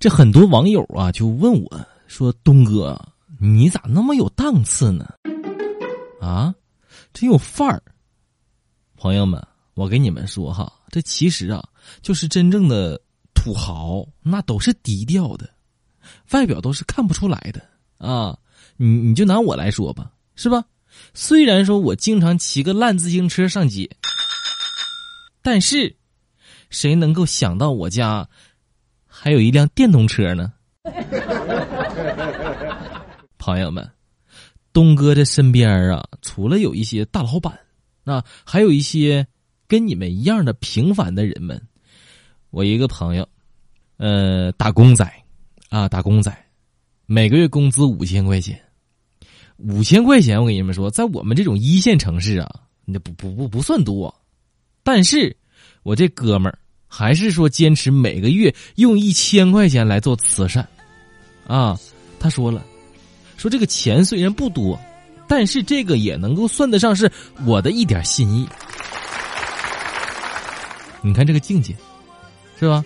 [0.00, 2.98] 这很多网友啊就问我说：“东哥，
[3.38, 5.06] 你咋那么有档次呢？
[6.22, 6.54] 啊，
[7.12, 7.82] 真有范儿。”
[8.96, 11.62] 朋友们，我跟你们说哈，这其实啊，
[12.00, 12.98] 就是真正的
[13.34, 15.50] 土豪，那都是低调的，
[16.30, 17.62] 外表都是看不出来的
[17.98, 18.34] 啊。
[18.78, 20.64] 你你就拿我来说吧，是吧？
[21.12, 23.86] 虽然说我经常骑个烂自行车上街，
[25.42, 25.94] 但是
[26.70, 28.26] 谁能够想到我家？
[29.22, 30.50] 还有一辆电动车呢，
[33.36, 33.86] 朋友们，
[34.72, 37.52] 东哥这身边啊，除了有一些大老板，
[38.02, 39.26] 那，还有一些
[39.68, 41.60] 跟你们一样的平凡的人们。
[42.48, 43.28] 我一个朋友，
[43.98, 45.06] 呃，打工仔，
[45.68, 46.34] 啊，打工仔，
[47.04, 48.58] 每个月工资五千块钱，
[49.58, 52.50] 五千块钱，我跟你们说，在我们这种一线城市啊，
[52.86, 54.14] 那不不不不算多，
[54.82, 55.36] 但是
[55.82, 56.58] 我这哥们儿。
[56.92, 60.68] 还是说坚持每个月用一千块钱来做慈善，
[61.46, 61.78] 啊，
[62.18, 62.66] 他说了，
[63.36, 64.78] 说这个钱虽然不多，
[65.28, 67.10] 但是这个也能够算得上是
[67.46, 68.48] 我的一点心意。
[71.00, 71.76] 你看这个境界，
[72.58, 72.84] 是吧？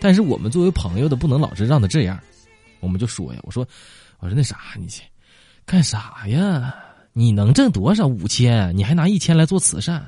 [0.00, 2.18] 但是我们作为朋友的，不能老是让他这样，
[2.80, 3.68] 我们就说呀，我说，
[4.18, 5.02] 我说那啥，你去
[5.66, 6.74] 干啥呀？
[7.12, 8.06] 你能挣多少？
[8.06, 10.02] 五千，你还拿一千来做慈善？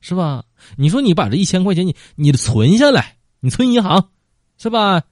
[0.00, 0.44] 是吧？
[0.76, 4.10] 你说你把这一千块钱你你存下来，你存银行，
[4.58, 5.02] 是吧？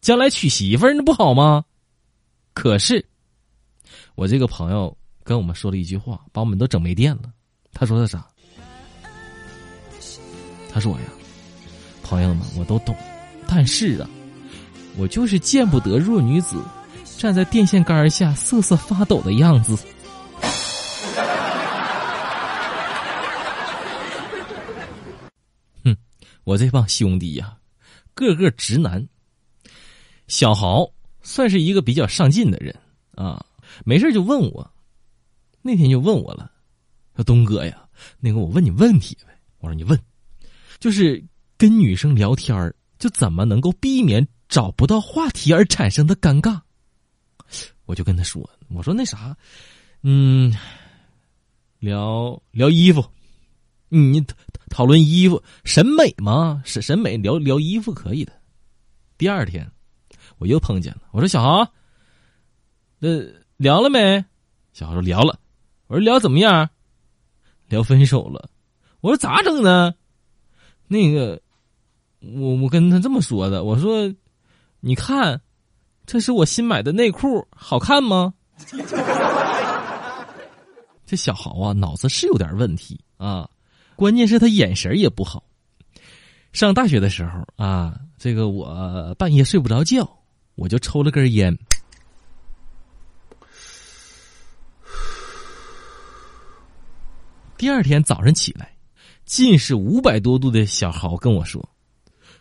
[0.00, 1.64] 将来娶媳妇儿那不好吗？
[2.54, 3.04] 可是，
[4.14, 7.24] 我这个朋友跟我们说了一句话，把我们都整没电了。
[7.72, 8.26] 他说的啥？
[10.70, 11.06] 他说呀，
[12.02, 12.96] 朋友们，我都懂，
[13.46, 14.08] 但是啊，
[14.96, 16.62] 我就是见不得弱女子
[17.18, 19.76] 站在电线杆下瑟瑟发抖的样子。
[26.48, 27.58] 我这帮兄弟呀，
[28.14, 29.06] 个个直男。
[30.28, 30.90] 小豪
[31.20, 32.74] 算是一个比较上进的人
[33.14, 33.44] 啊，
[33.84, 34.72] 没事就问我。
[35.60, 36.50] 那天就问我了，
[37.14, 37.86] 说东哥呀，
[38.18, 39.38] 那个我问你问题呗。
[39.58, 40.00] 我说你问，
[40.78, 41.22] 就是
[41.58, 46.58] 跟女生聊天就怎么能够避免找不到话题而产生的尴尬？
[47.84, 49.36] 我就跟他说，我说那啥，
[50.02, 50.50] 嗯，
[51.78, 53.04] 聊聊衣服。
[53.88, 54.24] 你
[54.68, 56.62] 讨论衣服审美吗？
[56.64, 58.32] 审审美聊聊衣服可以的。
[59.16, 59.68] 第二天，
[60.38, 61.02] 我又碰见了。
[61.10, 61.66] 我说小豪，
[62.98, 63.08] 那
[63.56, 64.24] 聊了没？
[64.72, 65.40] 小豪说聊了。
[65.86, 66.68] 我说聊怎么样？
[67.66, 68.50] 聊分手了。
[69.00, 69.94] 我说咋整呢？
[70.86, 71.40] 那个，
[72.20, 73.64] 我我跟他这么说的。
[73.64, 74.12] 我说，
[74.80, 75.40] 你看，
[76.06, 78.34] 这是我新买的内裤，好看吗？
[81.06, 83.48] 这小豪啊，脑子是有点问题啊。
[83.98, 85.42] 关键是他眼神也不好。
[86.52, 90.08] 上大学的时候啊，这个我半夜睡不着觉，
[90.54, 91.58] 我就抽了根烟。
[97.56, 98.70] 第二天早上起来，
[99.24, 101.68] 近视五百多度的小豪跟我说：“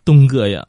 [0.05, 0.63] 东哥呀，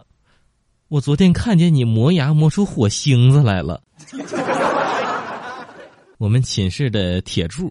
[0.88, 3.82] 我昨天看见你磨牙磨出火星子来了。
[6.16, 7.70] ”我们寝室的铁柱。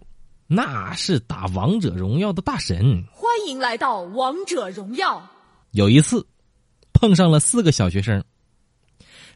[0.50, 3.04] 那是打王者荣耀的大神。
[3.12, 5.22] 欢迎来到王者荣耀。
[5.72, 6.26] 有一次，
[6.94, 8.24] 碰上了四个小学生。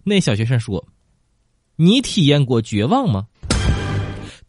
[0.04, 0.88] 那小学生说
[1.76, 3.26] ：“你体验过绝望吗？”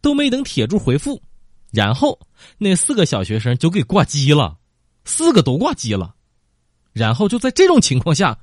[0.00, 1.20] 都没等铁柱回复，
[1.70, 2.18] 然后
[2.56, 4.56] 那四个小学生就给挂机了，
[5.04, 6.14] 四个都挂机了。
[6.94, 8.38] 然后就在这种情况下，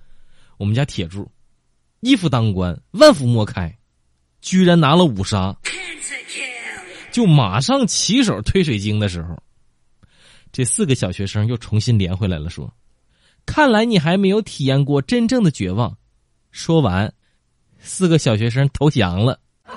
[0.57, 1.31] 我们家铁柱
[2.01, 3.79] 一夫当关，万夫莫开，
[4.41, 5.57] 居然拿了五杀。
[7.11, 9.38] 就马上起手推水晶的时候，
[10.51, 12.73] 这四个小学生又重新连回来了，说
[13.45, 15.97] ：“看来你还没有体验过真正的绝望。”
[16.51, 17.13] 说完，
[17.79, 19.39] 四个小学生投降了。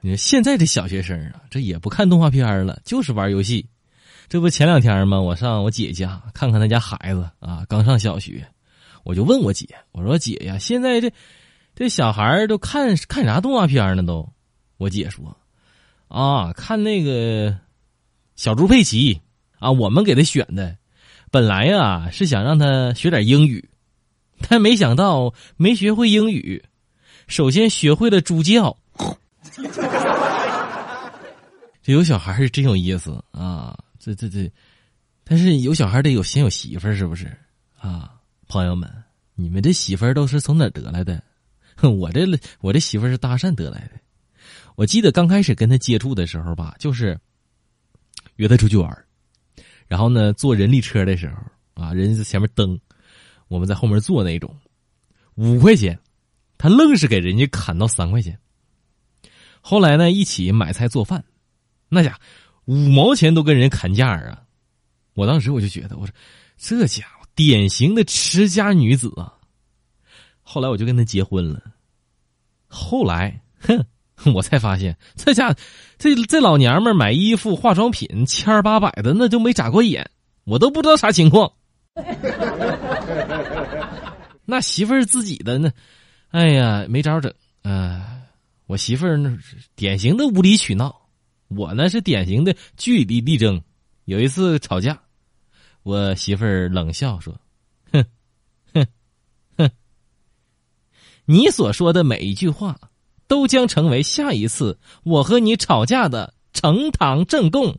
[0.00, 3.68] 你说现在这小学生啊，这也不看动画片了，就是玩游戏。
[4.28, 5.20] 这不前两天吗？
[5.20, 8.46] 我上我姐家看看她家孩子啊，刚上小学，
[9.04, 11.10] 我就问我姐：“我说姐呀，现在这……”
[11.80, 14.02] 这小孩都看看啥动画片呢？
[14.02, 14.30] 都，
[14.76, 15.34] 我姐说，
[16.08, 17.56] 啊，看那个
[18.36, 19.22] 小猪佩奇
[19.58, 20.76] 啊，我们给他选的，
[21.30, 23.70] 本来呀是想让他学点英语，
[24.46, 26.62] 但没想到没学会英语，
[27.26, 28.76] 首先学会了猪叫。
[31.82, 33.78] 这有小孩是真有意思啊！
[33.98, 34.52] 这这这，
[35.24, 37.34] 但是有小孩得有先有媳妇儿，是不是
[37.80, 38.16] 啊？
[38.48, 38.86] 朋友们，
[39.34, 41.22] 你们这媳妇儿都是从哪得来的？
[41.76, 42.26] 哼 我这
[42.60, 44.00] 我这媳妇是搭讪得来的。
[44.76, 47.18] 我记得刚开始跟他接触的时候吧，就是
[48.36, 49.04] 约他出去玩
[49.86, 52.78] 然后呢，坐人力车的时候啊，人家在前面蹬，
[53.48, 54.56] 我们在后面坐那种，
[55.34, 55.98] 五块钱，
[56.56, 58.38] 他愣是给人家砍到三块钱。
[59.60, 61.24] 后来呢，一起买菜做饭，
[61.88, 62.18] 那家
[62.66, 64.44] 五毛钱都跟人砍价啊！
[65.14, 66.14] 我当时我就觉得，我说
[66.56, 69.34] 这家伙典型的持家女子啊。
[70.52, 71.62] 后来我就跟他结婚了。
[72.66, 73.86] 后来，哼，
[74.34, 75.54] 我才发现这家
[75.96, 80.10] 这这老娘们买衣服、化妆品千儿八百的，那就没眨过眼，
[80.42, 81.52] 我都不知道啥情况。
[84.44, 85.70] 那媳妇儿自己的呢？
[86.30, 87.32] 哎呀，没招整
[87.62, 88.22] 啊！
[88.66, 89.38] 我媳妇儿那
[89.76, 91.02] 典型的无理取闹，
[91.46, 93.62] 我呢是典型的据理力争。
[94.04, 95.00] 有一次吵架，
[95.84, 97.40] 我媳妇儿冷笑说
[97.92, 98.04] ：“哼，
[98.74, 98.84] 哼，
[99.56, 99.70] 哼，
[101.30, 102.76] 你所说的每一句话，
[103.28, 107.76] 都将成为下一次我和你吵架的呈堂证供。”